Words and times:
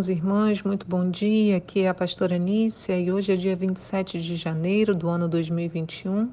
irmãos 0.00 0.08
e 0.08 0.12
irmãs, 0.12 0.62
muito 0.62 0.86
bom 0.86 1.10
dia. 1.10 1.58
Aqui 1.58 1.80
é 1.80 1.88
a 1.88 1.92
pastora 1.92 2.38
Nícia 2.38 2.98
e 2.98 3.12
hoje 3.12 3.32
é 3.32 3.36
dia 3.36 3.54
27 3.54 4.18
de 4.18 4.34
janeiro 4.34 4.94
do 4.94 5.08
ano 5.08 5.28
2021 5.28 6.30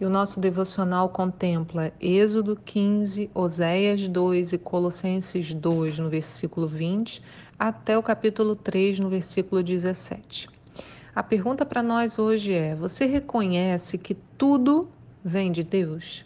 e 0.00 0.04
o 0.04 0.10
nosso 0.10 0.40
devocional 0.40 1.08
contempla 1.08 1.92
Êxodo 2.00 2.58
15, 2.64 3.30
Oséias 3.32 4.08
2 4.08 4.54
e 4.54 4.58
Colossenses 4.58 5.52
2, 5.52 6.00
no 6.00 6.10
versículo 6.10 6.66
20, 6.66 7.22
até 7.56 7.96
o 7.96 8.02
capítulo 8.02 8.56
3, 8.56 8.98
no 8.98 9.08
versículo 9.08 9.62
17. 9.62 10.48
A 11.14 11.22
pergunta 11.22 11.64
para 11.64 11.84
nós 11.84 12.18
hoje 12.18 12.52
é: 12.52 12.74
você 12.74 13.06
reconhece 13.06 13.96
que 13.96 14.14
tudo 14.36 14.88
vem 15.24 15.52
de 15.52 15.62
Deus? 15.62 16.24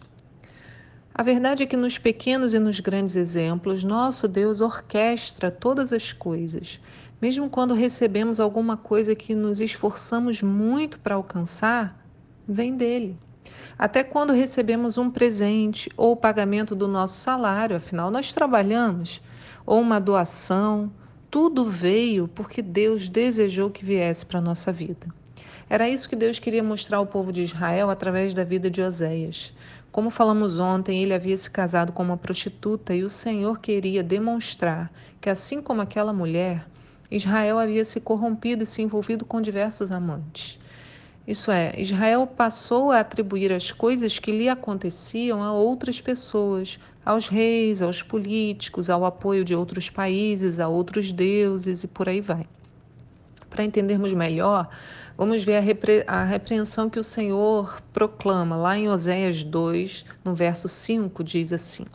A 1.18 1.22
verdade 1.24 1.64
é 1.64 1.66
que 1.66 1.76
nos 1.76 1.98
pequenos 1.98 2.54
e 2.54 2.60
nos 2.60 2.78
grandes 2.78 3.16
exemplos, 3.16 3.82
nosso 3.82 4.28
Deus 4.28 4.60
orquestra 4.60 5.50
todas 5.50 5.92
as 5.92 6.12
coisas. 6.12 6.80
Mesmo 7.20 7.50
quando 7.50 7.74
recebemos 7.74 8.38
alguma 8.38 8.76
coisa 8.76 9.16
que 9.16 9.34
nos 9.34 9.60
esforçamos 9.60 10.42
muito 10.42 11.00
para 11.00 11.16
alcançar, 11.16 12.06
vem 12.46 12.76
dele. 12.76 13.18
Até 13.76 14.04
quando 14.04 14.32
recebemos 14.32 14.96
um 14.96 15.10
presente 15.10 15.90
ou 15.96 16.12
o 16.12 16.16
pagamento 16.16 16.76
do 16.76 16.86
nosso 16.86 17.18
salário, 17.18 17.74
afinal 17.74 18.12
nós 18.12 18.32
trabalhamos, 18.32 19.20
ou 19.66 19.80
uma 19.80 19.98
doação, 19.98 20.88
tudo 21.28 21.68
veio 21.68 22.28
porque 22.28 22.62
Deus 22.62 23.08
desejou 23.08 23.70
que 23.70 23.84
viesse 23.84 24.24
para 24.24 24.38
a 24.38 24.42
nossa 24.42 24.70
vida. 24.70 25.17
Era 25.70 25.88
isso 25.88 26.08
que 26.08 26.16
Deus 26.16 26.38
queria 26.38 26.62
mostrar 26.62 26.96
ao 26.96 27.06
povo 27.06 27.30
de 27.30 27.42
Israel 27.42 27.90
através 27.90 28.32
da 28.32 28.42
vida 28.42 28.70
de 28.70 28.80
Oséias. 28.80 29.52
Como 29.92 30.08
falamos 30.08 30.58
ontem, 30.58 31.02
ele 31.02 31.12
havia 31.12 31.36
se 31.36 31.50
casado 31.50 31.92
com 31.92 32.02
uma 32.02 32.16
prostituta 32.16 32.94
e 32.94 33.04
o 33.04 33.10
Senhor 33.10 33.58
queria 33.58 34.02
demonstrar 34.02 34.90
que, 35.20 35.28
assim 35.28 35.60
como 35.60 35.82
aquela 35.82 36.12
mulher, 36.12 36.66
Israel 37.10 37.58
havia 37.58 37.84
se 37.84 38.00
corrompido 38.00 38.62
e 38.62 38.66
se 38.66 38.80
envolvido 38.80 39.24
com 39.24 39.40
diversos 39.42 39.90
amantes. 39.92 40.58
Isso 41.26 41.50
é, 41.50 41.78
Israel 41.78 42.26
passou 42.26 42.90
a 42.90 43.00
atribuir 43.00 43.52
as 43.52 43.70
coisas 43.70 44.18
que 44.18 44.32
lhe 44.32 44.48
aconteciam 44.48 45.42
a 45.42 45.52
outras 45.52 46.00
pessoas, 46.00 46.78
aos 47.04 47.28
reis, 47.28 47.82
aos 47.82 48.02
políticos, 48.02 48.88
ao 48.88 49.04
apoio 49.04 49.44
de 49.44 49.54
outros 49.54 49.90
países, 49.90 50.58
a 50.58 50.68
outros 50.68 51.12
deuses 51.12 51.84
e 51.84 51.88
por 51.88 52.08
aí 52.08 52.22
vai. 52.22 52.46
Para 53.50 53.64
entendermos 53.64 54.12
melhor, 54.12 54.68
vamos 55.16 55.42
ver 55.42 55.56
a, 55.56 55.60
repre 55.60 56.04
a 56.06 56.24
repreensão 56.24 56.88
que 56.90 57.00
o 57.00 57.04
Senhor 57.04 57.82
proclama 57.92 58.56
lá 58.56 58.76
em 58.76 58.88
Oséias 58.88 59.42
2, 59.42 60.04
no 60.24 60.34
verso 60.34 60.68
5, 60.68 61.24
diz 61.24 61.52
assim: 61.52 61.86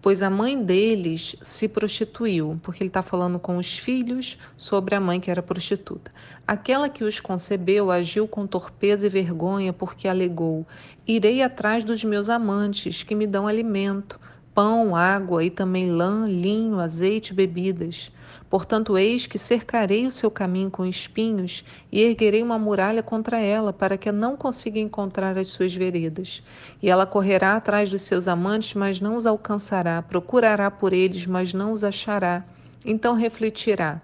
Pois 0.00 0.22
a 0.22 0.30
mãe 0.30 0.62
deles 0.62 1.36
se 1.42 1.68
prostituiu, 1.68 2.58
porque 2.62 2.82
ele 2.82 2.88
está 2.88 3.02
falando 3.02 3.38
com 3.38 3.56
os 3.56 3.76
filhos 3.78 4.38
sobre 4.56 4.94
a 4.94 5.00
mãe 5.00 5.20
que 5.20 5.30
era 5.30 5.42
prostituta. 5.42 6.12
Aquela 6.46 6.88
que 6.88 7.04
os 7.04 7.20
concebeu 7.20 7.90
agiu 7.90 8.26
com 8.28 8.46
torpeza 8.46 9.06
e 9.06 9.10
vergonha, 9.10 9.72
porque 9.72 10.06
alegou: 10.08 10.66
Irei 11.06 11.42
atrás 11.42 11.82
dos 11.82 12.04
meus 12.04 12.28
amantes, 12.28 13.02
que 13.02 13.14
me 13.14 13.26
dão 13.26 13.46
alimento 13.46 14.18
pão, 14.56 14.96
água 14.96 15.44
e 15.44 15.50
também 15.50 15.90
lã, 15.90 16.24
linho, 16.26 16.80
azeite 16.80 17.30
e 17.30 17.36
bebidas. 17.36 18.10
Portanto, 18.48 18.96
eis 18.96 19.26
que 19.26 19.38
cercarei 19.38 20.06
o 20.06 20.10
seu 20.10 20.30
caminho 20.30 20.70
com 20.70 20.86
espinhos 20.86 21.62
e 21.92 22.00
erguerei 22.00 22.42
uma 22.42 22.58
muralha 22.58 23.02
contra 23.02 23.38
ela, 23.38 23.70
para 23.70 23.98
que 23.98 24.10
não 24.10 24.34
consiga 24.34 24.78
encontrar 24.78 25.36
as 25.36 25.48
suas 25.48 25.74
veredas. 25.74 26.42
E 26.82 26.88
ela 26.88 27.04
correrá 27.04 27.54
atrás 27.54 27.90
dos 27.90 28.00
seus 28.00 28.26
amantes, 28.26 28.72
mas 28.72 28.98
não 28.98 29.14
os 29.14 29.26
alcançará, 29.26 30.00
procurará 30.00 30.70
por 30.70 30.94
eles, 30.94 31.26
mas 31.26 31.52
não 31.52 31.70
os 31.70 31.84
achará. 31.84 32.42
Então 32.82 33.14
refletirá: 33.14 34.00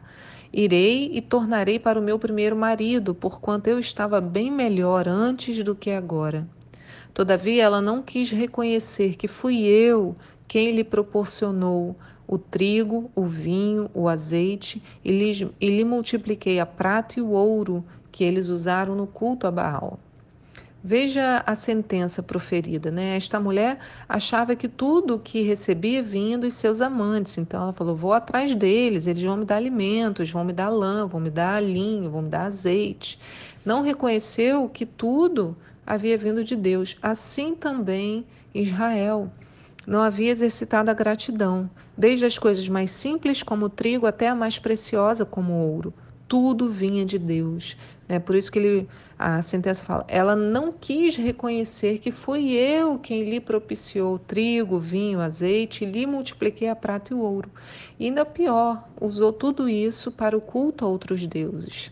Irei 0.52 1.12
e 1.14 1.22
tornarei 1.22 1.78
para 1.78 1.98
o 1.98 2.02
meu 2.02 2.18
primeiro 2.18 2.56
marido, 2.56 3.14
porquanto 3.14 3.68
eu 3.68 3.78
estava 3.78 4.20
bem 4.20 4.50
melhor 4.50 5.08
antes 5.08 5.64
do 5.64 5.74
que 5.74 5.90
agora. 5.90 6.46
Todavia, 7.14 7.64
ela 7.64 7.82
não 7.82 8.00
quis 8.00 8.30
reconhecer 8.30 9.16
que 9.16 9.28
fui 9.28 9.66
eu 9.66 10.16
quem 10.52 10.70
lhe 10.72 10.84
proporcionou 10.84 11.96
o 12.28 12.36
trigo, 12.36 13.10
o 13.14 13.24
vinho, 13.24 13.90
o 13.94 14.06
azeite, 14.06 14.82
e 15.02 15.10
lhe, 15.10 15.50
e 15.58 15.70
lhe 15.70 15.82
multipliquei 15.82 16.60
a 16.60 16.66
prata 16.66 17.18
e 17.18 17.22
o 17.22 17.30
ouro 17.30 17.82
que 18.10 18.22
eles 18.22 18.50
usaram 18.50 18.94
no 18.94 19.06
culto 19.06 19.46
a 19.46 19.50
Baal. 19.50 19.98
Veja 20.84 21.42
a 21.46 21.54
sentença 21.54 22.22
proferida, 22.22 22.90
né? 22.90 23.16
Esta 23.16 23.40
mulher 23.40 23.78
achava 24.06 24.54
que 24.54 24.68
tudo 24.68 25.18
que 25.18 25.40
recebia 25.40 26.02
vinha 26.02 26.36
dos 26.36 26.52
seus 26.52 26.82
amantes. 26.82 27.38
Então 27.38 27.62
ela 27.62 27.72
falou: 27.72 27.96
vou 27.96 28.12
atrás 28.12 28.54
deles, 28.54 29.06
eles 29.06 29.22
vão 29.22 29.38
me 29.38 29.46
dar 29.46 29.56
alimentos, 29.56 30.30
vão 30.30 30.44
me 30.44 30.52
dar 30.52 30.68
lã, 30.68 31.06
vão 31.06 31.18
me 31.18 31.30
dar 31.30 31.62
linho, 31.62 32.10
vão 32.10 32.20
me 32.20 32.28
dar 32.28 32.44
azeite. 32.44 33.18
Não 33.64 33.80
reconheceu 33.80 34.68
que 34.68 34.84
tudo 34.84 35.56
havia 35.86 36.18
vindo 36.18 36.44
de 36.44 36.54
Deus. 36.56 36.94
Assim 37.00 37.54
também 37.54 38.26
Israel 38.54 39.32
não 39.86 40.00
havia 40.02 40.30
exercitado 40.30 40.90
a 40.90 40.94
gratidão, 40.94 41.68
desde 41.96 42.24
as 42.24 42.38
coisas 42.38 42.68
mais 42.68 42.90
simples, 42.90 43.42
como 43.42 43.66
o 43.66 43.70
trigo, 43.70 44.06
até 44.06 44.28
a 44.28 44.34
mais 44.34 44.58
preciosa, 44.58 45.24
como 45.24 45.52
o 45.52 45.72
ouro. 45.72 45.92
Tudo 46.28 46.70
vinha 46.70 47.04
de 47.04 47.18
Deus. 47.18 47.76
Né? 48.08 48.18
Por 48.18 48.36
isso 48.36 48.50
que 48.50 48.58
ele, 48.58 48.88
a 49.18 49.42
sentença 49.42 49.84
fala: 49.84 50.04
ela 50.08 50.34
não 50.34 50.72
quis 50.72 51.16
reconhecer 51.16 51.98
que 51.98 52.12
foi 52.12 52.50
eu 52.50 52.98
quem 52.98 53.28
lhe 53.28 53.40
propiciou 53.40 54.18
trigo, 54.18 54.78
vinho, 54.78 55.20
azeite, 55.20 55.84
e 55.84 55.90
lhe 55.90 56.06
multipliquei 56.06 56.68
a 56.68 56.76
prata 56.76 57.12
e 57.12 57.16
o 57.16 57.20
ouro. 57.20 57.50
E 57.98 58.06
ainda 58.06 58.24
pior, 58.24 58.88
usou 59.00 59.32
tudo 59.32 59.68
isso 59.68 60.10
para 60.10 60.36
o 60.36 60.40
culto 60.40 60.84
a 60.84 60.88
outros 60.88 61.26
deuses. 61.26 61.90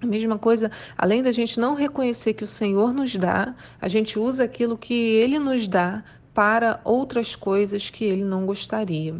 A 0.00 0.06
mesma 0.06 0.36
coisa, 0.36 0.68
além 0.98 1.22
da 1.22 1.30
gente 1.30 1.60
não 1.60 1.74
reconhecer 1.74 2.34
que 2.34 2.42
o 2.42 2.48
Senhor 2.48 2.92
nos 2.92 3.14
dá, 3.14 3.54
a 3.80 3.86
gente 3.86 4.18
usa 4.18 4.42
aquilo 4.42 4.76
que 4.76 4.94
Ele 4.94 5.38
nos 5.38 5.68
dá 5.68 6.02
para 6.34 6.80
outras 6.82 7.36
coisas 7.36 7.90
que 7.90 8.04
ele 8.04 8.24
não 8.24 8.46
gostaria. 8.46 9.14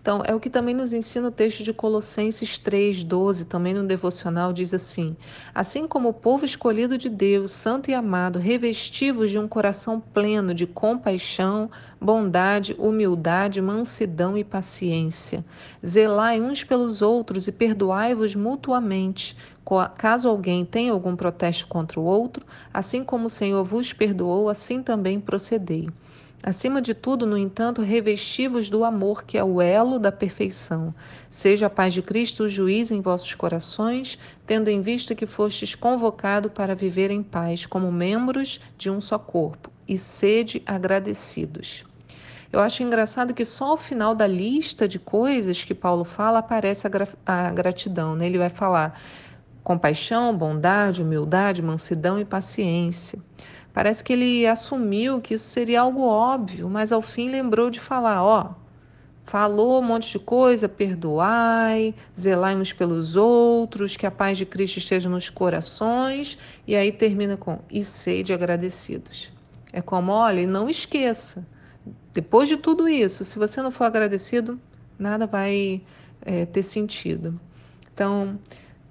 Então, 0.00 0.22
é 0.24 0.34
o 0.34 0.40
que 0.40 0.50
também 0.50 0.74
nos 0.74 0.92
ensina 0.92 1.28
o 1.28 1.32
texto 1.32 1.62
de 1.62 1.72
Colossenses 1.72 2.58
3:12, 2.58 3.44
também 3.44 3.74
no 3.74 3.86
devocional 3.86 4.52
diz 4.52 4.72
assim: 4.74 5.16
Assim 5.54 5.86
como 5.86 6.08
o 6.08 6.14
povo 6.14 6.44
escolhido 6.44 6.98
de 6.98 7.08
Deus, 7.08 7.52
santo 7.52 7.90
e 7.90 7.94
amado, 7.94 8.38
revestivos 8.38 9.30
de 9.30 9.38
um 9.38 9.48
coração 9.48 10.00
pleno 10.00 10.54
de 10.54 10.66
compaixão, 10.66 11.70
bondade, 12.00 12.74
humildade, 12.78 13.60
mansidão 13.60 14.36
e 14.36 14.44
paciência, 14.44 15.44
zelai 15.84 16.40
uns 16.40 16.62
pelos 16.64 17.02
outros 17.02 17.46
e 17.48 17.52
perdoai-vos 17.52 18.34
mutuamente, 18.34 19.36
Caso 19.98 20.28
alguém 20.28 20.64
tenha 20.64 20.92
algum 20.92 21.16
protesto 21.16 21.66
contra 21.66 21.98
o 21.98 22.04
outro, 22.04 22.46
assim 22.72 23.02
como 23.02 23.26
o 23.26 23.30
Senhor 23.30 23.64
vos 23.64 23.92
perdoou, 23.92 24.48
assim 24.48 24.80
também 24.80 25.18
procedei. 25.18 25.88
Acima 26.46 26.80
de 26.80 26.94
tudo, 26.94 27.26
no 27.26 27.36
entanto, 27.36 27.82
revestivos 27.82 28.70
do 28.70 28.84
amor, 28.84 29.24
que 29.24 29.36
é 29.36 29.42
o 29.42 29.60
elo 29.60 29.98
da 29.98 30.12
perfeição. 30.12 30.94
Seja 31.28 31.66
a 31.66 31.70
paz 31.70 31.92
de 31.92 32.00
Cristo 32.00 32.44
o 32.44 32.48
juiz 32.48 32.92
em 32.92 33.00
vossos 33.00 33.34
corações, 33.34 34.16
tendo 34.46 34.68
em 34.68 34.80
vista 34.80 35.12
que 35.12 35.26
fostes 35.26 35.74
convocado 35.74 36.48
para 36.48 36.76
viver 36.76 37.10
em 37.10 37.20
paz, 37.20 37.66
como 37.66 37.90
membros 37.90 38.60
de 38.78 38.88
um 38.88 39.00
só 39.00 39.18
corpo, 39.18 39.72
e 39.88 39.98
sede 39.98 40.62
agradecidos. 40.64 41.84
Eu 42.52 42.60
acho 42.60 42.80
engraçado 42.84 43.34
que 43.34 43.44
só 43.44 43.70
ao 43.70 43.76
final 43.76 44.14
da 44.14 44.28
lista 44.28 44.86
de 44.86 45.00
coisas 45.00 45.64
que 45.64 45.74
Paulo 45.74 46.04
fala 46.04 46.38
aparece 46.38 46.86
a, 46.86 46.90
gra 46.90 47.08
a 47.26 47.50
gratidão. 47.50 48.14
Né? 48.14 48.26
Ele 48.26 48.38
vai 48.38 48.50
falar 48.50 49.00
compaixão, 49.64 50.32
bondade, 50.32 51.02
humildade, 51.02 51.60
mansidão 51.60 52.20
e 52.20 52.24
paciência. 52.24 53.18
Parece 53.76 54.02
que 54.02 54.14
ele 54.14 54.46
assumiu 54.46 55.20
que 55.20 55.34
isso 55.34 55.44
seria 55.44 55.82
algo 55.82 56.00
óbvio, 56.00 56.66
mas 56.66 56.92
ao 56.92 57.02
fim 57.02 57.28
lembrou 57.28 57.68
de 57.68 57.78
falar: 57.78 58.24
ó, 58.24 58.54
falou 59.22 59.82
um 59.82 59.84
monte 59.84 60.10
de 60.12 60.18
coisa, 60.18 60.66
perdoai, 60.66 61.94
zelai 62.18 62.56
uns 62.56 62.72
pelos 62.72 63.16
outros, 63.16 63.94
que 63.94 64.06
a 64.06 64.10
paz 64.10 64.38
de 64.38 64.46
Cristo 64.46 64.78
esteja 64.78 65.10
nos 65.10 65.28
corações, 65.28 66.38
e 66.66 66.74
aí 66.74 66.90
termina 66.90 67.36
com: 67.36 67.58
e 67.70 67.84
sede 67.84 68.32
agradecidos. 68.32 69.30
É 69.74 69.82
como, 69.82 70.10
olha, 70.10 70.46
não 70.46 70.70
esqueça, 70.70 71.46
depois 72.14 72.48
de 72.48 72.56
tudo 72.56 72.88
isso, 72.88 73.24
se 73.24 73.38
você 73.38 73.60
não 73.60 73.70
for 73.70 73.84
agradecido, 73.84 74.58
nada 74.98 75.26
vai 75.26 75.82
é, 76.22 76.46
ter 76.46 76.62
sentido. 76.62 77.38
Então, 77.92 78.38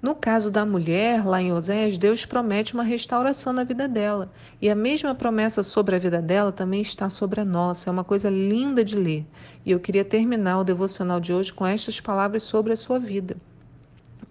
no 0.02 0.14
caso 0.14 0.50
da 0.50 0.64
mulher, 0.64 1.24
lá 1.26 1.40
em 1.40 1.52
Oséias, 1.52 1.96
Deus 1.96 2.24
promete 2.24 2.74
uma 2.74 2.82
restauração 2.82 3.52
na 3.52 3.64
vida 3.64 3.88
dela. 3.88 4.30
E 4.60 4.68
a 4.68 4.74
mesma 4.74 5.14
promessa 5.14 5.62
sobre 5.62 5.96
a 5.96 5.98
vida 5.98 6.20
dela 6.20 6.52
também 6.52 6.82
está 6.82 7.08
sobre 7.08 7.40
a 7.40 7.44
nossa. 7.44 7.88
É 7.88 7.92
uma 7.92 8.04
coisa 8.04 8.28
linda 8.28 8.84
de 8.84 8.94
ler. 8.94 9.26
E 9.64 9.70
eu 9.70 9.80
queria 9.80 10.04
terminar 10.04 10.60
o 10.60 10.64
devocional 10.64 11.18
de 11.18 11.32
hoje 11.32 11.52
com 11.52 11.66
estas 11.66 11.98
palavras 12.00 12.42
sobre 12.42 12.72
a 12.72 12.76
sua 12.76 12.98
vida. 12.98 13.36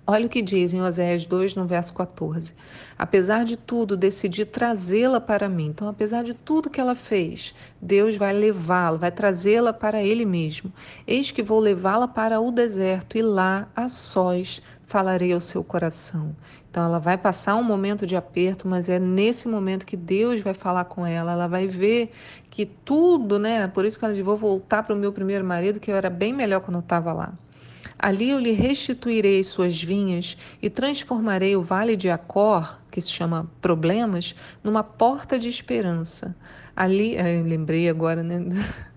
Olha 0.07 0.27
o 0.27 0.29
que 0.29 0.41
diz 0.43 0.71
em 0.71 0.83
Oséias 0.83 1.25
2, 1.25 1.55
no 1.55 1.65
verso 1.65 1.91
14. 1.95 2.53
Apesar 2.95 3.43
de 3.43 3.57
tudo, 3.57 3.97
decidi 3.97 4.45
trazê-la 4.45 5.19
para 5.19 5.49
mim. 5.49 5.67
Então, 5.69 5.89
apesar 5.89 6.23
de 6.23 6.35
tudo 6.35 6.69
que 6.69 6.79
ela 6.79 6.93
fez, 6.93 7.55
Deus 7.81 8.15
vai 8.15 8.31
levá-la, 8.31 8.99
vai 8.99 9.11
trazê-la 9.11 9.73
para 9.73 10.03
Ele 10.03 10.23
mesmo. 10.23 10.71
Eis 11.07 11.31
que 11.31 11.41
vou 11.41 11.59
levá-la 11.59 12.07
para 12.07 12.39
o 12.39 12.51
deserto 12.51 13.17
e 13.17 13.23
lá, 13.23 13.67
a 13.75 13.89
sós, 13.89 14.61
falarei 14.87 15.33
ao 15.33 15.39
seu 15.39 15.63
coração. 15.63 16.35
Então, 16.69 16.83
ela 16.83 16.99
vai 16.99 17.17
passar 17.17 17.55
um 17.55 17.63
momento 17.63 18.05
de 18.05 18.15
aperto, 18.15 18.67
mas 18.67 18.89
é 18.89 18.99
nesse 18.99 19.47
momento 19.47 19.85
que 19.85 19.95
Deus 19.95 20.41
vai 20.41 20.53
falar 20.53 20.85
com 20.85 21.05
ela. 21.05 21.31
Ela 21.31 21.47
vai 21.47 21.67
ver 21.67 22.11
que 22.49 22.65
tudo, 22.65 23.39
né? 23.39 23.67
Por 23.67 23.85
isso 23.85 23.97
que 23.97 24.05
ela 24.05 24.13
diz: 24.13 24.23
vou 24.23 24.37
voltar 24.37 24.83
para 24.83 24.93
o 24.93 24.97
meu 24.97 25.13
primeiro 25.13 25.45
marido, 25.45 25.79
que 25.79 25.89
eu 25.89 25.95
era 25.95 26.09
bem 26.09 26.33
melhor 26.33 26.59
quando 26.61 26.75
eu 26.75 26.81
estava 26.81 27.13
lá. 27.13 27.33
Ali 27.97 28.29
eu 28.29 28.39
lhe 28.39 28.51
restituirei 28.51 29.41
suas 29.43 29.81
vinhas 29.81 30.37
e 30.61 30.69
transformarei 30.69 31.55
o 31.55 31.61
vale 31.61 31.95
de 31.95 32.09
Acor, 32.09 32.79
que 32.91 33.01
se 33.01 33.09
chama 33.09 33.49
Problemas, 33.61 34.35
numa 34.63 34.83
porta 34.83 35.39
de 35.39 35.47
esperança. 35.47 36.35
Ali, 36.75 37.15
eu 37.15 37.43
lembrei 37.45 37.87
agora, 37.87 38.21
né? 38.21 38.39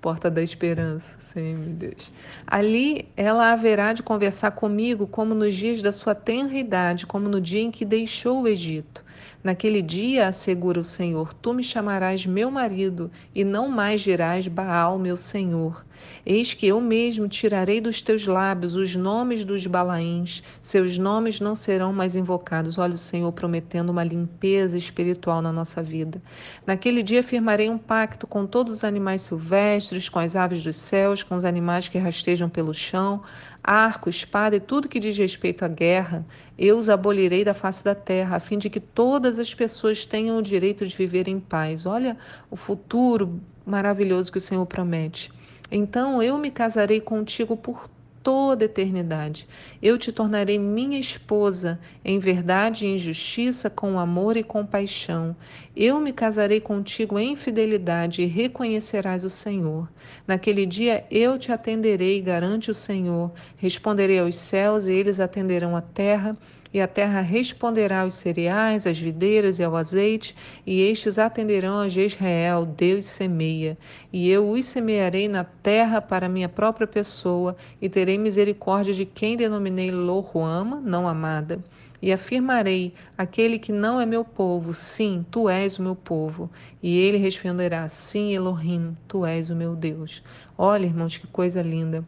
Porta 0.00 0.30
da 0.30 0.42
Esperança, 0.42 1.18
sim, 1.18 1.56
meu 1.56 1.74
Deus. 1.74 2.12
Ali 2.46 3.08
ela 3.16 3.52
haverá 3.52 3.92
de 3.92 4.02
conversar 4.02 4.52
comigo 4.52 5.06
como 5.06 5.34
nos 5.34 5.54
dias 5.54 5.82
da 5.82 5.92
sua 5.92 6.14
tenra 6.14 6.56
idade, 6.56 7.06
como 7.06 7.28
no 7.28 7.40
dia 7.40 7.60
em 7.60 7.70
que 7.70 7.84
deixou 7.84 8.42
o 8.42 8.48
Egito. 8.48 9.04
Naquele 9.46 9.80
dia, 9.80 10.26
assegura 10.26 10.80
o 10.80 10.82
Senhor, 10.82 11.32
tu 11.32 11.54
me 11.54 11.62
chamarás 11.62 12.26
meu 12.26 12.50
marido, 12.50 13.12
e 13.32 13.44
não 13.44 13.68
mais 13.68 14.00
dirás 14.00 14.48
Baal, 14.48 14.98
meu 14.98 15.16
Senhor. 15.16 15.86
Eis 16.24 16.52
que 16.52 16.66
eu 16.66 16.80
mesmo 16.80 17.28
tirarei 17.28 17.80
dos 17.80 18.02
teus 18.02 18.26
lábios 18.26 18.74
os 18.74 18.96
nomes 18.96 19.44
dos 19.44 19.64
Balaíns, 19.64 20.42
seus 20.60 20.98
nomes 20.98 21.40
não 21.40 21.54
serão 21.54 21.92
mais 21.92 22.16
invocados. 22.16 22.76
Olha 22.76 22.94
o 22.94 22.98
Senhor 22.98 23.30
prometendo 23.30 23.90
uma 23.90 24.02
limpeza 24.02 24.76
espiritual 24.76 25.40
na 25.40 25.52
nossa 25.52 25.80
vida. 25.80 26.20
Naquele 26.66 27.00
dia 27.00 27.22
firmarei 27.22 27.70
um 27.70 27.78
pacto 27.78 28.26
com 28.26 28.46
todos 28.46 28.74
os 28.74 28.84
animais 28.84 29.22
silvestres, 29.22 30.08
com 30.08 30.18
as 30.18 30.34
aves 30.34 30.64
dos 30.64 30.74
céus, 30.74 31.22
com 31.22 31.36
os 31.36 31.44
animais 31.44 31.88
que 31.88 31.98
rastejam 31.98 32.48
pelo 32.48 32.74
chão, 32.74 33.22
arco, 33.66 34.08
espada 34.08 34.54
e 34.54 34.60
tudo 34.60 34.88
que 34.88 35.00
diz 35.00 35.18
respeito 35.18 35.64
à 35.64 35.68
guerra, 35.68 36.24
eu 36.56 36.78
os 36.78 36.88
abolirei 36.88 37.44
da 37.44 37.52
face 37.52 37.82
da 37.82 37.94
terra, 37.94 38.36
a 38.36 38.40
fim 38.40 38.56
de 38.56 38.70
que 38.70 38.78
todas 38.78 39.40
as 39.40 39.52
pessoas 39.52 40.06
tenham 40.06 40.38
o 40.38 40.42
direito 40.42 40.86
de 40.86 40.96
viver 40.96 41.26
em 41.26 41.40
paz. 41.40 41.84
Olha 41.84 42.16
o 42.48 42.54
futuro 42.54 43.40
maravilhoso 43.66 44.30
que 44.30 44.38
o 44.38 44.40
Senhor 44.40 44.64
promete. 44.66 45.32
Então 45.70 46.22
eu 46.22 46.38
me 46.38 46.50
casarei 46.50 47.00
contigo 47.00 47.56
por 47.56 47.90
toda 48.26 48.64
eternidade. 48.64 49.46
Eu 49.80 49.96
te 49.96 50.10
tornarei 50.10 50.58
minha 50.58 50.98
esposa, 50.98 51.78
em 52.04 52.18
verdade 52.18 52.84
e 52.84 52.88
em 52.88 52.98
justiça, 52.98 53.70
com 53.70 54.00
amor 54.00 54.36
e 54.36 54.42
compaixão. 54.42 55.36
Eu 55.76 56.00
me 56.00 56.12
casarei 56.12 56.58
contigo 56.58 57.20
em 57.20 57.36
fidelidade 57.36 58.22
e 58.22 58.26
reconhecerás 58.26 59.22
o 59.22 59.30
Senhor. 59.30 59.88
Naquele 60.26 60.66
dia 60.66 61.06
eu 61.08 61.38
te 61.38 61.52
atenderei, 61.52 62.20
garante 62.20 62.68
o 62.68 62.74
Senhor. 62.74 63.30
Responderei 63.58 64.18
aos 64.18 64.36
céus 64.36 64.86
e 64.86 64.92
eles 64.92 65.20
atenderão 65.20 65.76
a 65.76 65.80
terra 65.80 66.36
e 66.76 66.80
a 66.82 66.86
terra 66.86 67.22
responderá 67.22 68.02
aos 68.02 68.12
cereais, 68.12 68.86
às 68.86 69.00
videiras 69.00 69.58
e 69.58 69.64
ao 69.64 69.74
azeite, 69.74 70.36
e 70.66 70.82
estes 70.82 71.18
atenderão 71.18 71.78
a 71.78 71.88
Jezreel, 71.88 72.66
Deus 72.66 73.06
semeia. 73.06 73.78
E 74.12 74.28
eu 74.28 74.50
os 74.50 74.66
semearei 74.66 75.26
na 75.26 75.42
terra 75.42 76.02
para 76.02 76.28
minha 76.28 76.50
própria 76.50 76.86
pessoa, 76.86 77.56
e 77.80 77.88
terei 77.88 78.18
misericórdia 78.18 78.92
de 78.92 79.06
quem 79.06 79.38
denominei 79.38 79.90
Lohuama, 79.90 80.78
não 80.78 81.08
amada. 81.08 81.64
E 82.02 82.12
afirmarei: 82.12 82.92
aquele 83.16 83.58
que 83.58 83.72
não 83.72 83.98
é 83.98 84.04
meu 84.04 84.22
povo, 84.22 84.74
sim, 84.74 85.24
tu 85.30 85.48
és 85.48 85.78
o 85.78 85.82
meu 85.82 85.96
povo. 85.96 86.50
E 86.82 86.94
ele 86.98 87.16
responderá: 87.16 87.88
sim, 87.88 88.34
Elohim, 88.34 88.94
tu 89.08 89.24
és 89.24 89.48
o 89.48 89.56
meu 89.56 89.74
Deus. 89.74 90.22
Olha, 90.58 90.84
irmãos, 90.84 91.16
que 91.16 91.26
coisa 91.26 91.62
linda. 91.62 92.04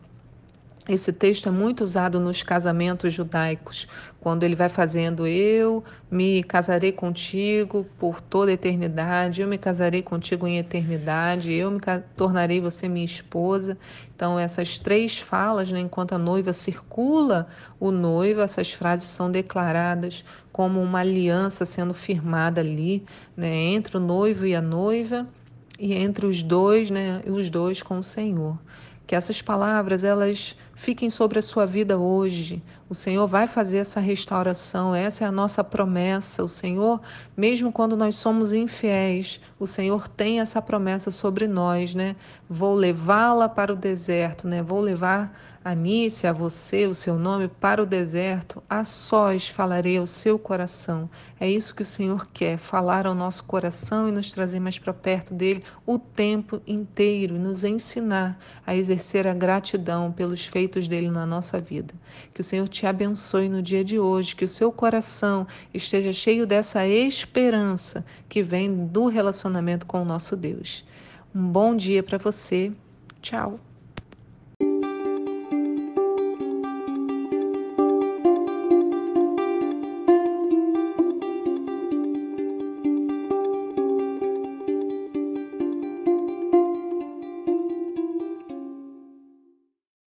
Esse 0.89 1.13
texto 1.13 1.51
é 1.51 1.53
muito 1.53 1.85
usado 1.85 2.19
nos 2.19 2.43
casamentos 2.43 3.13
judaicos, 3.13 3.87
quando 4.21 4.43
ele 4.43 4.57
vai 4.57 4.71
fazendo 4.71 5.27
eu 5.27 5.85
me 6.11 6.43
casarei 6.43 6.93
contigo 6.93 7.87
por 7.99 8.23
toda 8.23 8.51
a 8.51 8.55
eternidade, 8.55 9.43
eu 9.43 9.49
me 9.49 9.59
casarei 9.59 10.01
contigo 10.01 10.47
em 10.47 10.57
eternidade, 10.57 11.53
eu 11.53 11.71
me 11.71 11.79
tornarei 12.17 12.59
você 12.59 12.89
minha 12.89 13.05
esposa. 13.05 13.77
Então 14.17 14.39
essas 14.39 14.79
três 14.79 15.19
falas, 15.19 15.71
né, 15.71 15.79
enquanto 15.79 16.15
a 16.15 16.19
noiva 16.19 16.55
circula 16.55 17.49
o 17.79 17.91
noivo, 17.91 18.41
essas 18.41 18.73
frases 18.73 19.09
são 19.09 19.31
declaradas 19.31 20.25
como 20.51 20.81
uma 20.81 21.01
aliança 21.01 21.67
sendo 21.67 21.93
firmada 21.93 22.63
ali, 22.63 23.05
né, 23.37 23.55
entre 23.55 23.99
o 23.99 24.01
noivo 24.01 24.47
e 24.47 24.55
a 24.55 24.63
noiva 24.63 25.29
e 25.79 25.93
entre 25.93 26.25
os 26.25 26.43
dois, 26.43 26.91
né, 26.91 27.21
os 27.27 27.51
dois 27.51 27.83
com 27.83 27.99
o 27.99 28.03
Senhor. 28.03 28.59
Que 29.07 29.15
essas 29.15 29.41
palavras 29.41 30.05
elas 30.05 30.55
fiquem 30.79 31.11
sobre 31.11 31.41
a 31.41 31.43
sua 31.43 31.67
vida 31.67 31.99
hoje. 31.99 32.63
O 32.89 32.95
Senhor 32.95 33.27
vai 33.27 33.49
fazer 33.49 33.79
essa 33.79 33.99
restauração, 33.99 34.95
essa 34.95 35.25
é 35.25 35.27
a 35.27 35.33
nossa 35.33 35.63
promessa. 35.65 36.43
O 36.45 36.49
Senhor, 36.49 37.01
mesmo 37.37 37.73
quando 37.73 37.97
nós 37.97 38.15
somos 38.15 38.53
infiéis, 38.53 39.41
o 39.59 39.67
Senhor 39.67 40.07
tem 40.09 40.41
essa 40.41 40.63
promessa 40.63 41.11
sobre 41.11 41.49
nós, 41.49 41.97
né? 41.97 42.15
Vou 42.49 42.75
levá-la 42.75 43.49
para 43.49 43.73
o 43.73 43.77
deserto, 43.77 44.47
né? 44.47 44.63
Vou 44.63 44.81
levar 44.81 45.37
Anice, 45.65 46.27
a 46.27 46.33
você, 46.33 46.87
o 46.87 46.95
seu 46.95 47.19
nome, 47.19 47.49
para 47.49 47.83
o 47.83 47.87
deserto, 47.87 48.63
a 48.71 48.85
sós 48.85 49.49
falarei 49.49 49.99
ao 49.99 50.07
seu 50.07 50.39
coração. 50.39 51.11
É 51.39 51.51
isso 51.51 51.75
que 51.75 51.83
o 51.83 51.87
Senhor 51.87 52.27
quer, 52.33 52.57
falar 52.57 53.07
ao 53.07 53.15
nosso 53.15 53.45
coração 53.45 54.09
e 54.09 54.13
nos 54.13 54.31
trazer 54.31 54.61
mais 54.61 54.79
para 54.79 54.95
perto 54.95 55.35
dele 55.35 55.63
o 55.85 55.99
tempo 55.99 56.63
inteiro 56.67 57.39
nos 57.39 57.65
ensinar 57.65 58.39
a 58.67 58.75
exercer 58.75 59.27
a 59.27 59.35
gratidão 59.35 60.11
pelos 60.11 60.47
dele 60.69 61.11
na 61.11 61.25
nossa 61.25 61.59
vida. 61.59 61.95
Que 62.35 62.41
o 62.41 62.45
Senhor 62.45 62.69
te 62.69 62.87
abençoe 62.87 63.49
no 63.49 63.63
dia 63.63 63.83
de 63.83 63.99
hoje, 63.99 64.37
que 64.37 64.45
o 64.45 64.49
seu 64.49 64.71
coração 64.71 65.47
esteja 65.73 66.13
cheio 66.13 66.47
dessa 66.47 66.87
esperança 66.87 68.05
que 68.29 68.43
vem 68.43 68.87
do 68.87 69.07
relacionamento 69.07 69.87
com 69.87 70.03
o 70.03 70.05
nosso 70.05 70.37
Deus. 70.37 70.85
Um 71.35 71.47
bom 71.47 71.75
dia 71.75 72.03
para 72.03 72.19
você. 72.19 72.73
Tchau. 73.23 73.68